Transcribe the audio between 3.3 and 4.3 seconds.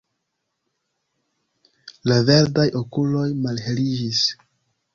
malheliĝis.